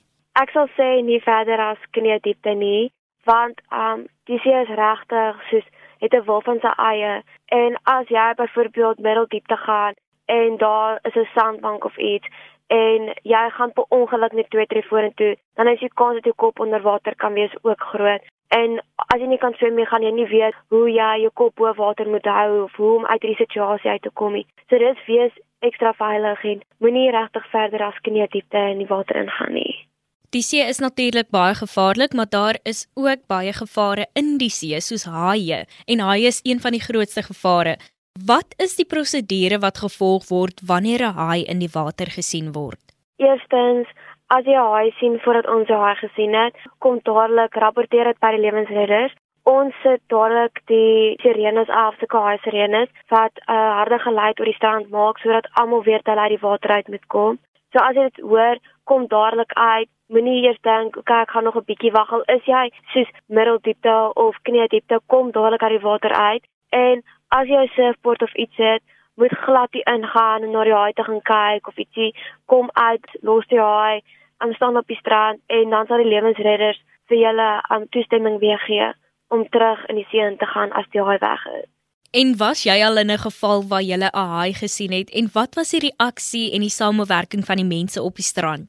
Ek 0.42 0.50
sal 0.50 0.66
sê 0.74 0.88
nie 1.06 1.20
verder 1.22 1.62
as 1.62 1.84
knie 1.94 2.16
diepte 2.26 2.56
nie, 2.58 2.90
want 3.30 3.62
um 3.70 4.08
die 4.26 4.40
see 4.42 4.56
is 4.64 4.72
regtig 4.80 5.44
soos 5.50 5.68
het 6.02 6.16
'n 6.18 6.26
wolf 6.26 6.48
van 6.50 6.60
sy 6.64 6.74
eie 6.92 7.14
en 7.60 7.78
as 7.84 8.10
jy 8.16 8.26
byvoorbeeld 8.42 9.06
middeldiepte 9.08 9.58
gaan 9.68 9.94
en 10.26 10.58
daar 10.58 11.00
is 11.04 11.16
'n 11.16 11.30
sandbank 11.36 11.86
of 11.86 11.98
iets 11.98 12.28
en 12.68 13.14
jy 13.22 13.46
gaan 13.50 13.74
per 13.74 13.86
ongeluk 13.90 14.34
net 14.34 14.50
twee 14.50 14.66
tree 14.66 14.90
vorentoe, 14.90 15.38
dan 15.54 15.68
is 15.68 15.80
die 15.80 15.94
kans 15.94 16.16
dat 16.16 16.26
jy 16.26 16.34
kop 16.36 16.60
onder 16.60 16.82
water 16.82 17.16
kan 17.16 17.34
wees 17.34 17.54
ook 17.62 17.82
groot. 17.82 18.24
En 18.50 18.80
as 19.14 19.20
jy 19.22 19.28
nie 19.30 19.38
kan 19.42 19.54
swem 19.58 19.76
nie, 19.78 19.86
gaan 19.86 20.02
jy 20.02 20.12
nie 20.12 20.26
weet 20.30 20.58
hoe 20.74 20.88
jy 20.90 21.10
jou 21.24 21.32
kop 21.38 21.56
bo 21.56 21.74
water 21.78 22.10
moet 22.10 22.26
hou 22.26 22.64
of 22.64 22.74
hoe 22.82 22.96
om 22.98 23.06
uit 23.06 23.22
hierdie 23.22 23.44
situasie 23.44 23.92
uit 23.92 24.02
te 24.02 24.10
kom 24.14 24.34
nie. 24.34 24.48
So 24.70 24.82
dis 24.82 25.06
wees 25.08 25.36
ekstra 25.62 25.94
veilig 25.94 26.42
en 26.54 26.64
moenie 26.82 27.12
regtig 27.14 27.46
verder 27.52 27.84
as 27.90 28.02
knie 28.02 28.26
diepte 28.34 28.64
in 28.72 28.82
die 28.82 28.90
water 28.90 29.22
ingaan 29.22 29.54
nie. 29.54 29.86
Die 30.34 30.44
see 30.46 30.62
is 30.62 30.82
natuurlik 30.82 31.30
baie 31.34 31.56
gevaarlik, 31.58 32.14
maar 32.14 32.30
daar 32.30 32.58
is 32.64 32.86
ook 32.94 33.26
baie 33.28 33.54
gevare 33.54 34.06
in 34.14 34.38
die 34.38 34.52
see 34.54 34.82
soos 34.82 35.08
haie 35.10 35.64
en 35.86 36.04
haie 36.06 36.30
is 36.30 36.42
een 36.46 36.62
van 36.62 36.78
die 36.78 36.84
grootste 36.84 37.24
gevare. 37.26 37.78
Wat 38.26 38.54
is 38.58 38.76
die 38.78 38.86
prosedure 38.86 39.58
wat 39.62 39.82
gevolg 39.82 40.28
word 40.30 40.62
wanneer 40.66 41.02
'n 41.06 41.18
haai 41.18 41.44
in 41.46 41.60
die 41.60 41.74
water 41.74 42.06
gesien 42.06 42.52
word? 42.54 42.82
Eerstens 43.18 43.88
As 44.30 44.46
jy 44.46 44.54
haai 44.54 44.92
sien 45.00 45.16
voordat 45.24 45.48
ons 45.50 45.70
jou 45.72 45.78
haai 45.82 45.96
gesien 45.98 46.36
het, 46.38 46.58
kom 46.86 47.00
dadelik 47.08 47.56
rapporteer 47.64 48.12
dit 48.12 48.18
by 48.22 48.30
die 48.36 48.42
lewensredders. 48.44 49.16
Ons 49.50 49.78
sit 49.82 50.04
dadelik 50.14 50.60
die 50.70 51.16
sirenes 51.24 51.72
af, 51.74 51.96
se 51.98 52.06
haai 52.12 52.38
sirenes 52.44 52.92
wat 53.10 53.34
'n 53.40 53.52
uh, 53.54 53.72
harde 53.80 53.98
geluid 54.04 54.40
oor 54.40 54.50
die 54.52 54.60
strand 54.60 54.92
maak 54.94 55.18
sodat 55.18 55.50
almal 55.62 55.82
weet 55.84 56.06
hulle 56.06 56.26
uit 56.26 56.36
die 56.36 56.46
water 56.46 56.72
uit 56.72 56.88
moet 56.88 57.08
kom. 57.08 57.40
So 57.74 57.82
as 57.82 57.96
jy 57.96 58.04
dit 58.10 58.22
hoor, 58.22 58.58
kom 58.84 59.08
dadelik 59.08 59.54
uit. 59.54 59.90
Moenie 60.14 60.46
eers 60.46 60.62
dink, 60.62 60.98
"Oké, 60.98 61.00
okay, 61.00 61.22
ek 61.22 61.32
gaan 61.32 61.44
nog 61.44 61.58
'n 61.58 61.70
bietjie 61.72 61.92
wag." 61.92 62.14
Al 62.14 62.24
is 62.36 62.46
jy 62.46 62.70
soos 62.94 63.10
middeldiepte 63.28 64.12
of 64.14 64.38
kniediepte, 64.44 65.00
kom 65.08 65.32
dadelik 65.32 65.64
uit 65.64 65.76
die 65.78 65.88
water 65.90 66.14
uit. 66.14 66.44
En 66.70 67.02
as 67.30 67.48
jy 67.48 67.64
'n 67.64 67.74
surfboard 67.76 68.22
of 68.22 68.34
iets 68.34 68.58
het, 68.58 68.84
moet 69.16 69.38
glad 69.46 69.74
nie 69.74 69.84
ingaan 69.84 70.44
en 70.44 70.52
na 70.52 70.64
die 70.64 70.74
haai 70.74 70.94
te 70.94 71.04
gaan 71.04 71.22
kyk 71.22 71.68
of 71.68 71.78
ietsie 71.78 72.16
kom 72.46 72.70
uit, 72.74 73.06
los 73.22 73.48
die 73.48 73.60
haai 73.60 74.02
aan 74.40 74.54
staan 74.54 74.78
op 74.78 74.88
die 74.88 75.00
strand 75.00 75.40
en 75.48 75.70
dan 75.70 75.88
sal 75.88 76.02
die 76.04 76.12
lewensredders 76.14 76.80
vir 77.10 77.18
julle 77.18 77.50
aan 77.62 77.82
um, 77.86 77.90
toestemming 77.90 78.40
weer 78.40 78.62
gee 78.68 78.92
om 79.30 79.50
terug 79.50 79.86
in 79.92 80.00
die 80.00 80.08
see 80.12 80.26
in 80.26 80.38
te 80.38 80.46
gaan 80.46 80.72
as 80.72 80.88
die 80.94 81.04
haai 81.04 81.18
weg 81.22 81.46
is. 81.60 81.68
En 82.12 82.38
was 82.38 82.64
jy 82.66 82.78
al 82.86 82.98
in 82.98 83.12
'n 83.12 83.26
geval 83.28 83.60
waar 83.70 83.86
jy 83.86 83.98
'n 83.98 84.10
haai 84.14 84.54
gesien 84.54 84.94
het 85.00 85.10
en 85.10 85.30
wat 85.34 85.56
was 85.56 85.70
die 85.72 85.86
reaksie 85.90 86.54
en 86.54 86.62
die 86.62 86.78
samewerking 86.82 87.44
van 87.46 87.58
die 87.62 87.72
mense 87.78 88.02
op 88.02 88.16
die 88.16 88.30
strand? 88.32 88.68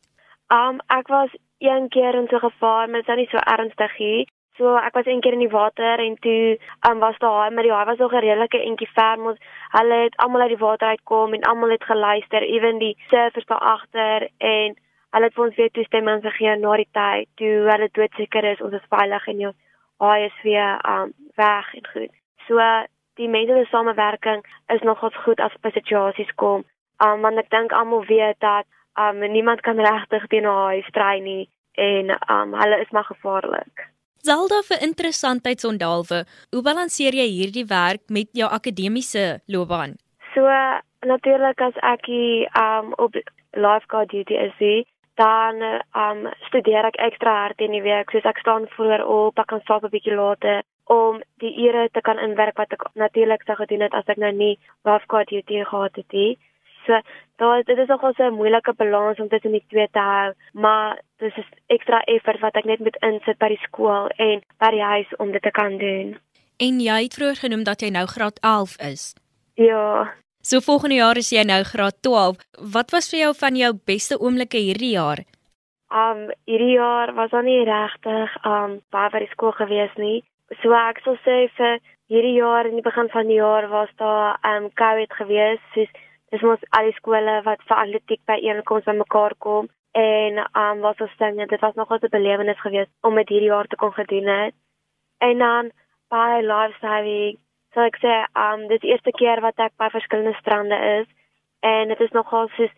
Um 0.53 0.81
ek 0.89 1.09
was 1.09 1.31
een 1.59 1.89
keer 1.89 2.15
in 2.15 2.27
so 2.29 2.37
'n 2.37 2.50
geval, 2.50 2.87
maar 2.87 3.00
dit 3.00 3.07
was 3.07 3.17
nie 3.17 3.29
so 3.31 3.39
ernstig 3.39 3.99
nie. 3.99 4.29
So 4.57 4.77
ek 4.77 4.95
was 4.95 5.07
een 5.07 5.21
keer 5.21 5.33
in 5.33 5.47
die 5.47 5.57
water 5.61 5.99
en 5.99 6.17
toe 6.21 6.59
um, 6.89 6.99
was 6.99 7.19
daar 7.19 7.39
haai, 7.41 7.50
maar 7.50 7.62
die 7.62 7.73
haai 7.73 7.85
was 7.85 7.99
nog 7.99 8.12
'n 8.12 8.25
redelike 8.27 8.62
entjie 8.62 8.91
ver 8.95 9.19
mos. 9.19 9.39
Hulle 9.71 9.95
het 9.95 10.17
almal 10.17 10.41
uit 10.41 10.49
die 10.49 10.67
water 10.67 10.89
uitkom 10.89 11.35
en 11.35 11.43
almal 11.43 11.71
het 11.71 11.85
geluister, 11.85 12.43
ewen 12.43 12.79
die 12.79 12.97
surfers 13.09 13.47
daar 13.47 13.59
agter 13.59 14.29
en 14.39 14.77
hulle 15.14 15.29
het 15.29 15.35
vir 15.35 15.45
ons 15.45 15.57
weer 15.59 15.71
toestemming 15.75 16.23
gegee 16.23 16.55
na 16.57 16.76
die 16.81 16.88
tyd 16.99 17.29
toe 17.40 17.55
hulle 17.67 17.88
doodseker 17.99 18.47
is 18.52 18.62
ons 18.67 18.76
is 18.79 18.90
veilig 18.95 19.29
en 19.33 19.45
jou 19.45 19.52
haai 20.05 20.25
is 20.26 20.43
weer 20.43 20.81
um 20.88 21.12
weg 21.37 21.75
en 21.75 21.87
goed. 21.93 22.12
So 22.47 22.59
die 23.21 23.29
mense 23.29 23.57
se 23.59 23.71
samewerking 23.71 24.45
is 24.75 24.85
nogals 24.87 25.17
goed 25.25 25.40
as 25.40 25.57
by 25.62 25.73
situasies 25.75 26.31
kom. 26.43 26.64
Um 27.05 27.25
want 27.26 27.43
ek 27.43 27.50
dink 27.50 27.73
almal 27.76 28.07
weet 28.09 28.38
dat 28.40 28.69
um 28.99 29.21
niemand 29.33 29.61
kan 29.67 29.79
regtig 29.79 30.26
teen 30.29 30.47
'n 30.47 30.59
haai 30.61 30.83
stry 30.88 31.19
nie 31.21 31.49
en 31.75 32.11
um 32.37 32.55
hulle 32.62 32.81
is 32.81 32.90
maar 32.90 33.09
gevaarlik. 33.12 33.88
Zelda 34.23 34.61
vir 34.69 34.83
interessantheidsondalwe, 34.85 36.25
hoe 36.52 36.62
balanseer 36.62 37.14
jy 37.14 37.29
hierdie 37.38 37.64
werk 37.64 38.02
met 38.09 38.29
jou 38.33 38.49
akademiese 38.50 39.40
loopbaan? 39.47 39.97
So 40.35 40.45
natuurlik 41.00 41.61
as 41.61 41.76
ek 41.83 42.07
hier 42.07 42.49
um 42.55 42.93
op 42.97 43.14
lifeguard 43.52 44.11
duty 44.11 44.35
is, 44.35 44.87
dan 45.21 45.62
um 46.05 46.29
studeer 46.49 46.87
ek 46.89 46.99
ekstra 47.09 47.33
hard 47.43 47.65
in 47.65 47.75
die 47.77 47.85
week. 47.85 48.11
Soos 48.11 48.29
ek 48.29 48.41
staan 48.43 48.69
vroeër 48.75 49.05
op 49.05 49.41
ek 49.43 49.50
kan 49.53 49.65
slaap 49.65 49.85
'n 49.85 49.95
bietjie 49.95 50.17
later 50.17 50.62
om 50.91 51.21
die 51.43 51.55
ure 51.67 51.89
te 51.93 52.00
kan 52.00 52.19
inwerk 52.19 52.57
wat 52.59 52.73
ek 52.73 52.87
natuurlik 52.95 53.43
sou 53.47 53.57
gedoen 53.57 53.85
het 53.87 53.95
as 53.95 54.09
ek 54.09 54.23
nou 54.23 54.33
nie 54.33 54.55
lifeguard 54.85 55.29
duty 55.29 55.65
gehad 55.65 55.97
het 55.97 56.12
nie. 56.12 56.39
So 56.87 57.00
daar 57.37 57.62
dit 57.62 57.79
is 57.79 57.89
nogal 57.89 58.15
so 58.15 58.25
'n 58.25 58.39
moeilike 58.41 58.73
balans 58.73 59.21
om 59.21 59.29
tussen 59.29 59.53
die 59.53 59.65
twee 59.69 59.89
te 59.93 59.99
hou 59.99 60.33
maar 60.53 60.99
dis 61.19 61.37
is 61.37 61.50
ekstra 61.67 62.00
effort 62.00 62.41
wat 62.41 62.57
ek 62.57 62.65
net 62.65 62.81
moet 62.81 62.97
insit 63.03 63.39
by 63.39 63.49
die 63.49 63.65
skool 63.67 64.09
en 64.17 64.43
by 64.59 64.71
die 64.71 64.89
huis 64.93 65.17
om 65.19 65.33
dit 65.33 65.43
te 65.43 65.50
kan 65.50 65.79
doen. 65.79 66.19
En 66.57 66.81
jy 66.81 67.03
het 67.03 67.15
vroeër 67.15 67.37
genoem 67.45 67.65
dat 67.65 67.81
jy 67.81 67.91
nou 67.91 68.07
graad 68.07 68.39
11 68.41 68.77
is. 68.93 69.15
Ja 69.55 70.15
So 70.43 70.61
volgende 70.61 70.97
jaar 70.97 71.17
is 71.17 71.31
jy 71.31 71.45
nou 71.45 71.63
graad 71.63 72.03
12. 72.03 72.37
Wat 72.73 72.91
was 72.91 73.11
vir 73.11 73.21
jou 73.21 73.35
van 73.35 73.57
jou 73.57 73.73
beste 73.85 74.19
oomblikke 74.21 74.59
hierdie 74.59 74.95
jaar? 74.97 75.25
Um 75.91 76.31
hierdie 76.47 76.77
jaar 76.79 77.15
was 77.15 77.31
dan 77.31 77.45
nie 77.45 77.65
regtig 77.65 78.37
um 78.45 78.81
baie 78.91 79.11
by 79.11 79.19
die 79.19 79.33
skool 79.35 79.53
gewees 79.53 79.95
nie, 79.97 80.23
So 80.59 80.75
ek 80.75 80.99
sal 81.05 81.15
sê 81.23 81.35
vir 81.57 81.77
hierdie 82.11 82.37
jaar 82.41 82.67
in 82.67 82.75
die 82.75 82.87
begin 82.87 83.09
van 83.13 83.29
die 83.31 83.39
jaar 83.39 83.69
was 83.71 83.91
daar 84.03 84.39
um, 84.51 84.67
COVID 84.81 85.13
gewees. 85.19 85.61
Soos 85.75 85.93
dis 86.35 86.43
mos 86.47 86.65
al 86.79 86.89
die 86.91 86.97
skole 86.97 87.37
wat 87.47 87.63
vir 87.69 87.83
atletiek 87.83 88.23
by 88.27 88.39
eenkoms 88.43 88.89
bymekaar 88.89 89.37
kom 89.47 89.69
en 89.99 90.41
um, 90.43 90.83
wat 90.83 91.03
ons 91.07 91.15
sê 91.19 91.31
dit 91.39 91.63
was 91.63 91.79
nog 91.79 91.93
'n 91.93 92.11
belewenis 92.11 92.59
geweest 92.65 92.91
om 93.07 93.15
dit 93.15 93.29
hierdie 93.29 93.53
jaar 93.55 93.71
te 93.71 93.77
kon 93.77 93.93
gedoen 93.95 94.27
het. 94.27 94.55
En 95.21 95.39
dan 95.39 95.71
by 96.11 96.43
lifestyle 96.43 97.39
so 97.75 97.81
ek 97.81 97.99
sê 98.03 98.15
um, 98.35 98.69
dis 98.69 98.81
die 98.81 98.93
eerste 98.93 99.12
keer 99.12 99.41
wat 99.41 99.59
ek 99.59 99.73
by 99.79 99.91
verskillende 99.91 100.37
strande 100.41 100.79
is 101.00 101.09
en 101.62 101.89
dit 101.93 102.00
is 102.00 102.15
nogal 102.17 102.49
soos 102.57 102.73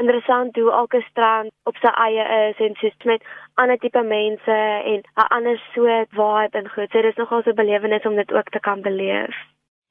interessant 0.00 0.56
hoe 0.56 0.72
elke 0.72 1.00
strand 1.10 1.52
op 1.68 1.76
sy 1.82 1.90
eie 2.06 2.24
is 2.48 2.60
en 2.66 2.74
soos 2.80 3.06
met 3.08 3.24
ander 3.60 3.78
tipe 3.78 4.02
mense 4.02 4.58
en 4.92 5.00
'n 5.02 5.28
ander 5.36 5.58
soort 5.74 6.10
vibe 6.10 6.58
en 6.58 6.68
goed. 6.74 6.90
So 6.90 7.02
dit 7.02 7.12
is 7.12 7.20
nogal 7.22 7.42
so 7.42 7.50
'n 7.50 7.60
belewenis 7.62 8.06
om 8.10 8.16
dit 8.16 8.32
ook 8.32 8.48
te 8.50 8.60
kan 8.60 8.80
beleef. 8.82 9.34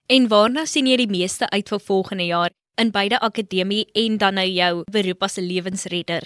En 0.07 0.27
waarna 0.27 0.65
sien 0.65 0.87
jy 0.87 0.97
die 0.97 1.15
meeste 1.19 1.49
uit 1.49 1.69
vir 1.69 1.79
volgende 1.79 2.25
jaar 2.25 2.49
in 2.75 2.91
beide 2.91 3.19
akademie 3.19 3.85
en 3.93 4.17
dan 4.17 4.33
nou 4.33 4.47
jou 4.47 4.83
beroep 4.91 5.21
as 5.23 5.37
'n 5.37 5.47
lewensredder? 5.53 6.23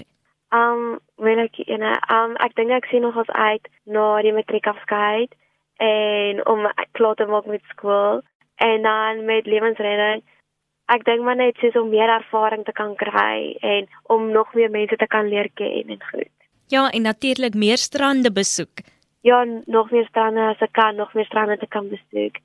Um, 0.50 1.00
wel 1.16 1.40
ek 1.40 1.58
ene, 1.58 1.92
um 2.14 2.36
ek 2.36 2.56
dink 2.56 2.72
ek 2.72 2.86
sien 2.86 3.02
nog 3.02 3.18
as 3.18 3.30
uit 3.30 3.68
na 3.84 4.22
die 4.22 4.34
matriekafskeid 4.34 5.36
en 5.78 6.46
om 6.48 6.68
klaar 6.92 7.16
te 7.16 7.26
maak 7.26 7.46
met 7.46 7.62
skool 7.74 8.22
en 8.56 8.82
dan 8.82 9.26
met 9.26 9.46
lewensredding 9.46 10.24
ek 10.94 11.06
dink 11.06 11.24
maar 11.26 11.38
net 11.40 11.58
soos 11.62 11.78
om 11.80 11.90
meer 11.90 12.12
ervaring 12.14 12.66
te 12.66 12.74
kan 12.76 12.94
kry 13.00 13.56
en 13.66 13.88
om 14.14 14.30
nog 14.34 14.54
meer 14.54 14.70
mense 14.74 14.98
te 15.02 15.08
kan 15.10 15.30
leer 15.30 15.50
ken 15.58 15.90
en 15.90 16.02
goed. 16.12 16.32
Ja, 16.70 16.90
en 16.90 17.06
natuurlik 17.06 17.54
meer 17.54 17.78
strande 17.78 18.32
besoek. 18.32 18.86
Ja, 19.26 19.44
nog 19.66 19.92
meer 19.92 20.06
strande 20.10 20.52
as 20.52 20.62
ek 20.62 20.74
kan, 20.78 20.96
nog 20.96 21.14
meer 21.14 21.26
strande 21.26 21.58
te 21.58 21.70
kan 21.70 21.90
besoek. 21.90 22.38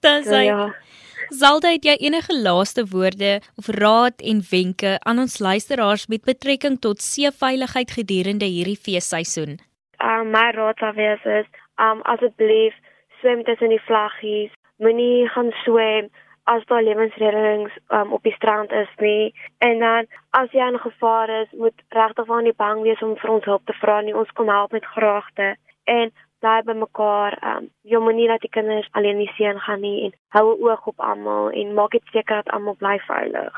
Dis 0.00 0.28
so, 0.28 0.36
ja. 0.36 0.72
Zalda 1.30 1.70
het 1.70 1.84
jy 1.86 1.94
enige 2.00 2.34
laaste 2.34 2.84
woorde 2.90 3.40
of 3.60 3.68
raad 3.76 4.20
en 4.24 4.40
wenke 4.50 4.96
aan 5.06 5.20
ons 5.22 5.38
luisteraars 5.38 6.06
met 6.08 6.24
betrekking 6.26 6.80
tot 6.80 7.00
seeveiligheid 7.04 7.92
gedurende 7.94 8.48
hierdie 8.48 8.76
feesseisoen? 8.76 9.60
Um 10.00 10.32
my 10.32 10.48
raad 10.56 10.80
sou 10.80 10.92
wees 10.96 11.24
is 11.24 11.48
um 11.88 12.02
asseblief 12.02 12.74
swem 13.20 13.44
tussen 13.44 13.68
die 13.68 13.84
vlaggies, 13.88 14.52
moenie 14.76 15.28
gaan 15.28 15.52
swem 15.64 16.10
as 16.44 16.64
daar 16.66 16.82
lewensreddings 16.82 17.72
um, 17.88 18.12
op 18.12 18.22
die 18.22 18.32
strand 18.32 18.72
is 18.72 18.88
nie. 18.96 19.34
En 19.58 19.78
dan 19.78 20.06
as 20.30 20.50
jy 20.56 20.66
in 20.72 20.78
gevaar 20.78 21.28
is, 21.42 21.48
moet 21.52 21.84
regtig 21.88 22.26
van 22.26 22.44
die 22.48 22.56
bang 22.56 22.82
wees 22.82 23.02
om 23.06 23.16
vir 23.20 23.30
ons 23.36 23.44
hulp 23.44 23.66
te 23.66 23.76
vra 23.82 24.00
nie. 24.00 24.16
Ons 24.16 24.32
kom 24.34 24.48
help 24.48 24.72
met 24.72 24.88
graagte 24.96 25.54
en 25.84 26.12
bly 26.40 26.56
by 26.66 26.76
mekaar. 26.80 27.36
Um, 27.44 27.68
jy 27.82 28.00
moenie 28.02 28.28
dat 28.32 28.42
die 28.44 28.52
kinders 28.56 28.88
alleen 28.96 29.20
nie 29.20 29.30
seën 29.36 29.60
gaan 29.66 29.84
nie 29.84 30.08
en 30.08 30.16
hou 30.36 30.46
'n 30.54 30.62
oog 30.64 30.86
op 30.86 31.00
almal 31.00 31.50
en 31.50 31.74
maak 31.74 31.92
dit 31.92 32.06
seker 32.12 32.42
dat 32.42 32.54
almal 32.54 32.74
bly 32.74 32.98
veilig. 32.98 33.56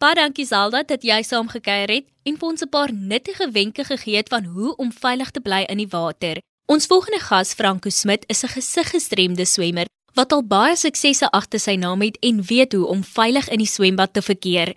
Baie 0.00 0.14
dankie 0.14 0.44
Zalda 0.44 0.82
dat 0.82 1.02
jy 1.02 1.22
saam 1.22 1.48
gekuier 1.48 1.90
het 1.90 2.06
en 2.24 2.36
vir 2.36 2.48
ons 2.48 2.62
'n 2.62 2.68
paar 2.68 2.92
nuttige 2.92 3.50
wenke 3.52 3.84
gegee 3.84 4.16
het 4.16 4.28
van 4.28 4.44
hoe 4.44 4.76
om 4.76 4.92
veilig 4.92 5.30
te 5.30 5.40
bly 5.40 5.62
in 5.68 5.76
die 5.76 5.92
water. 5.98 6.40
Ons 6.70 6.86
volgende 6.86 7.18
gas, 7.18 7.50
Franco 7.58 7.90
Smit, 7.90 8.24
is 8.28 8.44
'n 8.44 8.54
gesiggestremde 8.58 9.44
swemmer 9.44 9.86
wat 10.14 10.32
al 10.32 10.44
baie 10.46 10.76
suksesse 10.76 11.26
agter 11.38 11.58
sy 11.58 11.74
naam 11.74 12.00
het 12.00 12.16
en 12.28 12.36
weet 12.50 12.72
hoe 12.72 12.86
om 12.86 13.02
veilig 13.02 13.48
in 13.48 13.58
die 13.58 13.72
swembad 13.76 14.12
te 14.12 14.22
verkeer. 14.22 14.68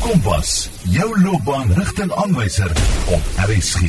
Kompas, 0.00 0.50
jou 0.98 1.10
loopbaanrigtingaanwyser 1.24 2.70
op 3.16 3.22
RSG. 3.48 3.80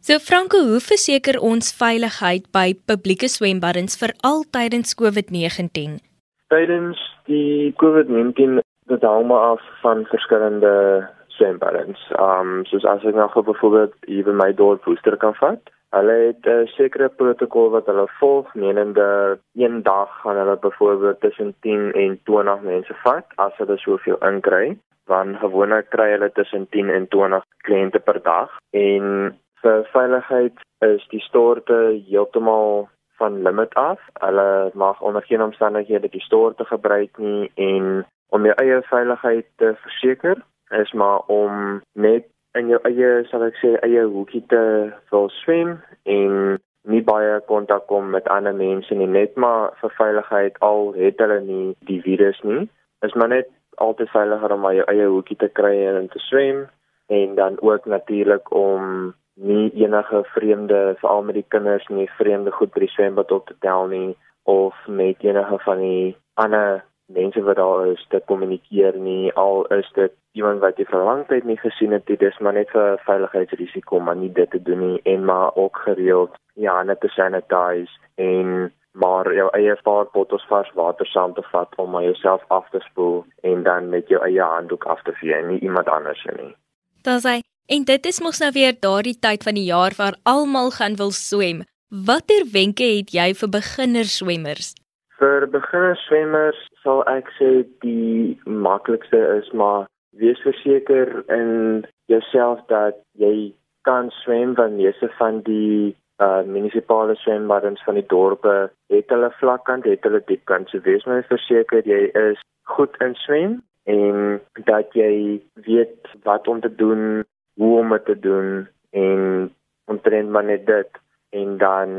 So 0.00 0.18
Franco, 0.18 0.58
hoe 0.70 0.80
verseker 0.80 1.38
ons 1.40 1.72
veiligheid 1.72 2.50
by 2.50 2.74
publieke 2.84 3.28
swembaddens 3.28 3.96
veral 3.96 4.44
tydens 4.50 4.94
COVID-19? 5.00 6.00
Tydens 6.48 6.98
die 7.26 7.74
COVID-19 7.82 8.58
dit 8.86 9.02
hang 9.02 9.26
maar 9.26 9.44
af 9.54 9.62
van 9.82 10.04
verskillende 10.04 11.06
swembaddens. 11.36 12.02
Um 12.18 12.64
soos 12.70 12.84
as 12.84 13.04
ek 13.04 13.14
nou 13.14 13.28
byvoorbeeld 13.36 13.94
hier 14.10 14.24
by 14.24 14.36
my 14.36 14.52
dorp 14.52 14.84
Woester 14.88 15.16
kan 15.20 15.34
vat, 15.40 15.72
Hulle 15.94 16.12
het 16.12 16.46
'n 16.46 16.66
sekere 16.66 17.08
protokol 17.08 17.70
wat 17.70 17.86
hulle 17.86 18.08
volg, 18.20 18.54
menende 18.54 19.38
een 19.54 19.82
dag 19.82 20.20
gaan 20.20 20.36
hulle 20.36 20.56
byvoorbeeld 20.56 21.20
tussen 21.20 21.54
10 21.60 21.92
en 21.92 22.20
20 22.24 22.60
mense 22.60 22.94
vat 23.04 23.26
as 23.34 23.56
hulle 23.56 23.76
soveel 23.78 24.18
inkry, 24.18 24.78
want 25.06 25.36
gewoonlik 25.36 25.88
kry 25.90 26.10
hulle 26.10 26.32
tussen 26.32 26.68
10 26.68 26.90
en 26.90 27.08
20 27.08 27.44
kliënte 27.66 27.98
per 27.98 28.22
dag 28.22 28.50
en 28.70 29.38
vir 29.62 29.84
veiligheid 29.92 30.56
is 30.78 31.06
die 31.08 31.20
storte 31.20 31.78
heeltemal 32.08 32.88
van 33.18 33.42
limit 33.42 33.74
af. 33.74 34.00
Hulle 34.20 34.70
mag 34.74 35.00
onder 35.00 35.22
geen 35.22 35.42
omstandighede 35.42 36.08
die 36.08 36.26
storte 36.28 36.64
gebruik 36.64 37.18
nie 37.18 37.50
en 37.54 38.04
om 38.28 38.44
jou 38.44 38.54
eie 38.54 38.82
veiligheid 38.82 39.46
te 39.56 39.74
verseker 39.84 40.36
is 40.70 40.92
maar 40.92 41.20
om 41.26 41.82
net 41.92 42.28
in 42.58 42.70
jou 42.72 42.80
eie 42.88 43.24
sal 43.30 43.44
ek 43.46 43.58
sê 43.62 43.74
eie 43.84 44.06
hoekie 44.06 44.44
te 44.50 44.62
wil 45.10 45.28
swem 45.42 45.76
en 46.04 46.56
nie 46.86 47.02
baie 47.02 47.40
kontak 47.50 47.86
kom 47.90 48.10
met 48.14 48.28
ander 48.30 48.54
mense 48.54 48.94
nie. 48.94 49.10
Net 49.10 49.36
maar 49.36 49.74
vir 49.80 49.92
veiligheid 49.98 50.58
al 50.64 50.92
het 50.94 51.18
hulle 51.22 51.40
nie 51.42 51.74
die 51.90 52.00
virus 52.02 52.40
nie 52.42 52.64
is 53.04 53.14
maar 53.14 53.28
net 53.28 53.48
altyd 53.76 54.10
veiliger 54.10 54.52
om 54.52 54.66
jou 54.72 54.86
eie 54.88 55.06
hoekie 55.12 55.36
te 55.36 55.48
kry 55.52 55.74
en 55.90 56.08
te 56.08 56.22
swem 56.28 56.64
en 57.12 57.34
dan 57.34 57.58
ook 57.60 57.86
natuurlik 57.86 58.52
om 58.54 59.14
nie 59.34 59.70
enige 59.84 60.22
vreemde 60.32 60.94
veral 61.00 61.22
met 61.22 61.34
die 61.34 61.48
kinders 61.48 61.88
nie 61.88 62.08
vreemde 62.18 62.50
goed 62.50 62.72
by 62.74 62.86
die 62.86 62.92
swembad 62.94 63.32
op 63.32 63.46
te 63.46 63.56
tel 63.60 63.86
nie 63.92 64.16
of 64.42 64.74
met 64.86 65.24
enige 65.24 65.58
van 65.64 65.82
die 65.84 66.16
ander 66.34 66.84
mense 67.06 67.42
wat 67.42 67.56
daar 67.56 67.86
is 67.86 68.06
te 68.08 68.20
kommunikeer 68.30 68.96
nie 68.98 69.32
al 69.32 69.66
is 69.78 69.90
dit 69.94 70.12
iemand 70.32 70.60
wat 70.60 70.78
jy 70.78 70.86
vir 70.90 71.04
lang 71.08 71.26
tyd 71.28 71.44
nie 71.44 71.58
gesien 71.60 71.92
het 71.96 72.06
dit 72.06 72.22
is 72.22 72.38
maar 72.40 72.56
net 72.58 72.72
vir 72.74 72.98
veiligheidsrisiko 73.06 74.00
maar 74.00 74.16
nie 74.16 74.32
dit 74.32 74.50
te 74.50 74.62
doen 74.62 74.82
nie 74.86 75.00
en 75.04 75.24
maar 75.24 75.54
ook 75.54 75.84
gereeld 75.84 76.34
ja 76.54 76.82
net 76.82 77.00
te 77.00 77.08
sanitize 77.08 78.00
en 78.14 78.72
maar 78.96 79.28
jou 79.34 79.48
eie 79.56 79.74
paar 79.84 80.08
bottels 80.12 80.44
vars 80.50 80.70
water 80.74 81.06
saam 81.06 81.34
te 81.36 81.44
vat 81.52 81.74
om 81.82 81.90
maar 81.90 82.04
jouself 82.04 82.44
af 82.58 82.68
te 82.70 82.80
spoel 82.88 83.24
en 83.50 83.62
dan 83.62 83.88
met 83.88 84.08
jou 84.08 84.22
eie 84.24 84.42
handdoek 84.42 84.84
af 84.84 85.02
te 85.02 85.12
vee 85.20 85.42
nie 85.50 85.60
iemand 85.60 85.88
anders 85.88 86.24
nie. 86.38 86.54
Daar 87.02 87.20
sê 87.20 87.38
en 87.66 87.84
dit 87.84 88.06
is 88.06 88.20
mos 88.24 88.40
nou 88.40 88.52
weer 88.54 88.76
daardie 88.80 89.18
tyd 89.18 89.44
van 89.44 89.58
die 89.58 89.68
jaar 89.68 89.94
waar 89.98 90.16
almal 90.22 90.70
gaan 90.70 90.96
wil 90.96 91.10
swem. 91.10 91.64
Watter 91.88 92.48
wenke 92.52 92.88
het 92.96 93.12
jy 93.14 93.32
vir 93.40 93.50
beginner 93.58 94.08
swemmers? 94.10 94.74
Vir 95.20 95.46
beginner 95.48 95.96
swemmers 96.04 96.58
sal 96.82 97.02
ek 97.08 97.30
sê 97.38 97.50
die 97.84 98.36
maklikste 98.44 99.20
is 99.38 99.46
maar 99.52 99.86
wees 100.20 100.40
verseker 100.44 101.22
in 101.32 101.86
jouself 102.12 102.60
dat 102.72 102.98
jy 103.20 103.52
kan 103.88 104.10
swem 104.22 104.52
want 104.58 104.76
meeste 104.80 105.08
van 105.20 105.40
die 105.46 105.94
uh 106.24 106.42
munisipale 106.48 107.14
swembaddens 107.20 107.82
van 107.84 107.98
die 107.98 108.06
dorpe 108.12 108.54
het 108.92 109.10
hulle 109.12 109.28
vlakkant, 109.40 109.84
het 109.84 110.04
hulle 110.04 110.22
diepkant. 110.28 110.70
So 110.70 110.80
wees 110.84 111.04
maar 111.04 111.24
verseker 111.28 111.84
jy 111.84 112.06
is 112.16 112.40
goed 112.76 112.96
in 113.04 113.16
swem 113.24 113.58
en 113.84 114.40
dat 114.68 114.96
jy 114.96 115.40
weet 115.68 116.12
wat 116.28 116.48
om 116.48 116.60
te 116.60 116.72
doen, 116.72 117.24
hoe 117.60 117.74
om 117.80 117.92
dit 117.96 118.04
te 118.04 118.18
doen 118.20 118.64
en 118.92 119.50
omtrent 119.92 120.30
maar 120.30 120.44
net 120.44 120.66
dit 120.66 121.02
en 121.36 121.58
dan 121.60 121.90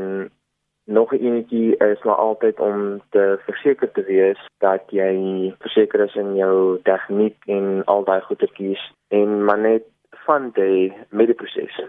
Nog 0.90 1.12
'n 1.12 1.24
enetjie 1.28 1.76
is 1.76 2.02
maar 2.02 2.14
altyd 2.14 2.60
om 2.60 3.02
te 3.10 3.38
verseker 3.46 3.92
te 3.92 4.02
wees 4.02 4.40
dat 4.58 4.82
jy 4.90 5.12
verseker 5.58 6.00
is 6.00 6.14
in 6.14 6.36
jou 6.36 6.80
tegniek 6.82 7.36
en 7.46 7.82
al 7.84 8.04
daai 8.04 8.20
goedertjies 8.20 8.92
en 9.08 9.44
maar 9.44 9.58
net 9.58 9.82
van 10.10 10.50
die 10.54 10.92
medieproses. 11.10 11.80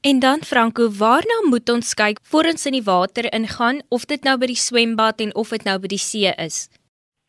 En 0.00 0.18
dan 0.18 0.38
Franco, 0.38 0.88
waarna 0.98 1.36
moet 1.48 1.68
ons 1.70 1.94
kyk 1.94 2.18
voor 2.30 2.44
ons 2.52 2.66
in 2.66 2.72
die 2.72 2.84
water 2.84 3.32
ingaan 3.32 3.82
of 3.88 4.04
dit 4.04 4.24
nou 4.24 4.38
by 4.38 4.46
die 4.46 4.62
swembad 4.68 5.20
en 5.20 5.34
of 5.34 5.48
dit 5.48 5.64
nou 5.64 5.78
by 5.78 5.90
die 5.92 6.04
see 6.10 6.32
is? 6.46 6.70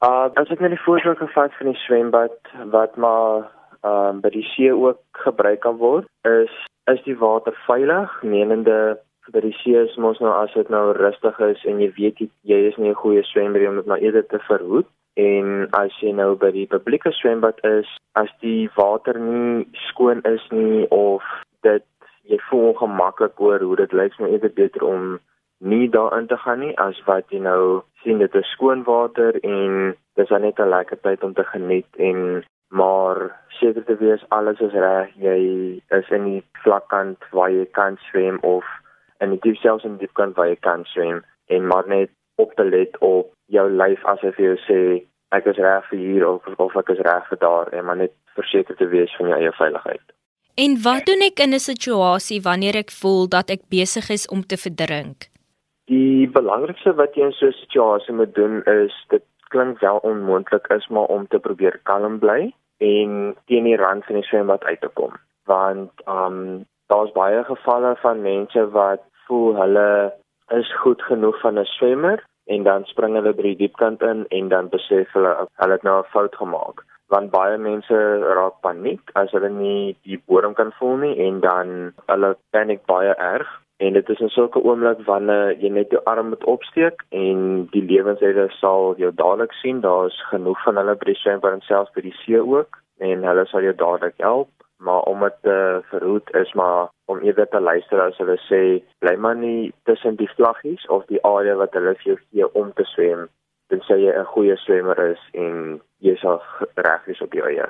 Uh 0.06 0.32
as 0.40 0.50
ek 0.50 0.64
net 0.64 0.72
die 0.72 0.86
voorbeeld 0.86 1.18
gevat 1.18 1.52
van 1.60 1.68
die 1.68 1.82
swembad 1.84 2.38
wat 2.72 2.96
maar 2.96 3.52
uh 3.84 4.12
by 4.24 4.30
die 4.30 4.48
see 4.56 4.72
ook 4.72 5.04
gebruik 5.12 5.60
kan 5.60 5.76
word, 5.76 6.08
is 6.24 6.54
is 6.94 7.04
die 7.04 7.18
water 7.18 7.54
veilig, 7.68 8.22
menende 8.24 9.00
by 9.34 9.42
die 9.42 9.56
see 9.64 9.76
is 9.80 9.98
mos 9.98 10.20
nou 10.20 10.32
as 10.32 10.54
dit 10.54 10.70
nou 10.70 10.92
rustig 10.98 11.40
is 11.48 11.64
en 11.66 11.80
jy 11.84 11.92
weet 11.98 12.20
jy, 12.20 12.30
jy 12.44 12.60
is 12.70 12.78
nie 12.78 12.90
'n 12.90 13.02
goeie 13.04 13.24
swemmer 13.24 13.68
om 13.68 13.76
dit 13.76 13.86
maar 13.86 14.04
eerder 14.04 14.28
te 14.28 14.40
verhoed. 14.48 14.88
En 15.16 15.68
as 15.72 15.92
jy 16.00 16.12
nou 16.12 16.36
by 16.36 16.52
die 16.52 16.68
publieke 16.68 17.12
swembad 17.12 17.60
is 17.64 17.88
as 18.16 18.30
die 18.42 18.70
water 18.76 19.20
nie 19.20 19.68
skoon 19.90 20.22
is 20.24 20.44
nie 20.52 20.88
of 20.90 21.24
dit 21.62 21.84
jy 22.24 22.40
voel 22.50 22.72
ongemaklik 22.72 23.40
oor 23.40 23.60
hoe 23.60 23.76
dit 23.76 23.94
lyk 23.94 24.18
nou 24.20 24.30
eerder 24.32 24.54
beter 24.54 24.84
om 24.84 25.20
nie 25.62 25.90
daarin 25.90 26.28
te 26.28 26.38
gaan 26.38 26.60
nie 26.60 26.74
as 26.78 27.02
wat 27.06 27.30
jy 27.30 27.40
nou 27.40 27.82
sien 28.04 28.22
dit 28.24 28.36
is 28.36 28.54
skoon 28.56 28.84
water 28.88 29.38
en 29.44 29.94
dis 30.16 30.30
net 30.30 30.60
'n 30.60 30.70
lekker 30.70 31.02
tyd 31.02 31.24
om 31.24 31.34
te 31.34 31.44
geniet 31.44 31.88
en 31.98 32.44
maar 32.72 33.18
seker 33.60 33.84
te 33.86 33.96
wees 33.96 34.24
alles 34.30 34.60
is 34.60 34.74
reg 34.74 35.10
jy 35.16 35.40
is 36.00 36.10
in 36.10 36.24
die 36.26 36.44
vlakkant 36.64 37.20
waar 37.32 37.52
jy 37.52 37.66
kan 37.66 37.98
swem 38.10 38.40
of 38.42 38.66
in 39.22 39.36
die 39.36 39.42
diep 39.46 39.60
selfs 39.62 39.86
in 39.88 39.98
die 39.98 40.08
diepkant 40.08 40.36
waar 40.38 40.50
jy 40.50 40.58
kan 40.68 40.86
swem 40.94 41.22
en 41.48 41.68
maar 41.68 41.88
net 41.88 42.12
op 42.42 42.54
te 42.58 42.66
let 42.66 42.98
op 43.00 43.32
jou 43.56 43.68
lyf 43.70 44.06
as 44.14 44.24
jy 44.26 44.56
sê 44.68 44.80
ek 45.38 45.48
is 45.52 45.60
reg 45.66 45.86
vir 45.90 46.00
hier 46.00 46.28
of 46.28 46.48
of 46.58 46.76
ek 46.82 46.90
is 46.96 47.04
reg 47.08 47.28
vir 47.30 47.42
daar 47.44 47.72
en 47.72 47.86
maar 47.86 48.00
net 48.04 48.16
verseker 48.36 48.78
te 48.80 48.88
wees 48.94 49.14
van 49.18 49.32
jou 49.32 49.40
eie 49.40 49.52
veiligheid. 49.58 50.06
En 50.60 50.78
wat 50.84 51.06
doen 51.08 51.22
ek 51.28 51.40
in 51.40 51.54
'n 51.56 51.64
situasie 51.72 52.42
wanneer 52.42 52.76
ek 52.84 52.92
voel 53.02 53.28
dat 53.28 53.50
ek 53.50 53.68
besig 53.70 54.10
is 54.10 54.28
om 54.28 54.42
te 54.44 54.58
verdrink? 54.58 55.30
Die 55.88 56.28
belangrikste 56.28 56.94
wat 56.96 57.16
jy 57.16 57.26
in 57.26 57.32
so 57.32 57.48
'n 57.48 57.60
situasie 57.64 58.14
moet 58.14 58.36
doen 58.36 58.64
is 58.66 58.94
dit 59.10 59.24
klink 59.50 59.80
wel 59.80 59.98
onmoontlik 59.98 60.68
is 60.68 60.88
maar 60.88 61.10
om 61.16 61.28
te 61.28 61.40
probeer 61.40 61.80
kalm 61.84 62.20
bly 62.20 62.54
en 62.78 63.36
teen 63.46 63.64
die 63.64 63.78
rand 63.78 64.06
van 64.06 64.16
die 64.16 64.24
swembad 64.24 64.64
uit 64.64 64.82
te 64.82 64.90
kom 64.94 65.14
want 65.46 65.92
um 66.08 66.66
daar's 66.88 67.12
baie 67.12 67.44
gevalle 67.44 67.96
van 68.04 68.22
mense 68.22 68.70
wat 68.70 69.04
voel 69.32 69.56
hulle 69.56 69.88
is 70.60 70.76
goed 70.84 71.02
genoeg 71.08 71.40
van 71.42 71.60
'n 71.60 71.72
swemmer 71.78 72.20
en 72.54 72.64
dan 72.64 72.86
spring 72.92 73.14
hulle 73.16 73.34
by 73.38 73.44
die 73.50 73.60
diepkant 73.64 74.02
in 74.12 74.26
en 74.38 74.50
dan 74.54 74.70
besef 74.76 75.14
hulle 75.18 75.34
hulle 75.62 75.78
het 75.78 75.86
nou 75.88 75.98
'n 76.00 76.12
fout 76.14 76.36
gemaak. 76.42 76.84
Want 77.14 77.32
baie 77.32 77.58
mense 77.58 77.98
raak 78.38 78.58
paniek 78.68 79.04
as 79.22 79.32
hulle 79.36 79.50
nie 79.50 79.96
die 80.04 80.22
bodem 80.28 80.54
kan 80.54 80.72
voel 80.80 80.96
nie 81.04 81.16
en 81.28 81.40
dan 81.40 81.68
hulle 82.12 82.36
paniek 82.56 82.86
baie 82.86 83.14
erg. 83.34 83.50
En 83.86 83.94
dit 83.94 84.10
is 84.10 84.20
in 84.20 84.30
sulke 84.30 84.60
oomblik 84.64 85.00
wanneer 85.06 85.56
jy 85.62 85.70
net 85.70 85.90
jou 85.90 86.02
arm 86.04 86.28
moet 86.30 86.44
opsteek 86.56 87.04
en 87.10 87.68
die 87.72 87.86
lewensredder 87.92 88.52
sal 88.52 88.96
jou 88.98 89.12
dadelik 89.16 89.54
sien. 89.54 89.82
Daar's 89.82 90.18
genoeg 90.34 90.64
van 90.64 90.78
hulle 90.78 90.96
by 90.96 91.06
die 91.06 91.22
swembad 91.24 91.54
en 91.54 91.62
selfs 91.62 91.94
by 91.96 92.02
die 92.02 92.18
see 92.24 92.42
ook 92.56 92.78
en 93.00 93.24
hulle 93.30 93.46
sal 93.46 93.62
jou 93.62 93.76
dadelik 93.76 94.18
help 94.18 94.61
maar 94.82 95.06
om 95.12 95.20
dit 95.26 95.38
te 95.46 95.58
verhoed 95.90 96.34
is 96.42 96.54
maar 96.54 96.90
om 97.12 97.22
eerder 97.22 97.48
te 97.50 97.60
luister 97.60 98.02
as 98.02 98.18
hulle 98.18 98.38
sê 98.48 98.62
bly 99.04 99.16
maar 99.26 99.38
nie 99.38 99.74
tussen 99.90 100.18
die 100.22 100.32
vlaggies 100.36 100.88
of 100.88 101.06
die 101.14 101.22
area 101.28 101.56
wat 101.60 101.78
hulle 101.78 101.94
vir 102.00 102.10
jou 102.14 102.18
gee 102.24 102.50
om 102.64 102.74
te 102.80 102.88
swem 102.96 103.30
tensy 103.72 103.98
jy 104.04 104.12
'n 104.12 104.32
goeie 104.34 104.58
swemmer 104.66 105.00
is 105.12 105.22
en 105.34 105.80
jy 106.08 106.16
sal 106.24 106.42
reg 106.76 107.06
wees 107.08 107.22
op 107.22 107.34
jou 107.34 107.46
eie. 107.48 107.68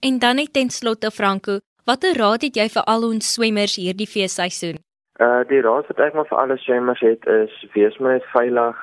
En 0.00 0.18
dan 0.18 0.36
net 0.36 0.52
ten 0.52 0.70
slotte 0.70 1.10
Franco, 1.10 1.58
watter 1.86 2.16
raad 2.22 2.42
het 2.46 2.56
jy 2.56 2.68
vir 2.76 2.84
al 2.92 3.04
ons 3.10 3.32
swemmers 3.34 3.76
hierdie 3.76 4.10
feesseisoen? 4.14 4.80
Uh 5.20 5.42
die 5.48 5.62
raad 5.68 5.86
wat 5.90 6.00
ek 6.06 6.14
maar 6.14 6.28
vir 6.30 6.38
alle 6.38 6.58
swemmers 6.58 7.00
het 7.00 7.26
is 7.26 7.52
wees 7.74 7.98
maar 7.98 8.20
veilig 8.32 8.76